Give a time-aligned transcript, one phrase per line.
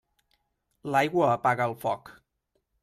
[0.95, 2.15] L'aigua apaga el foc.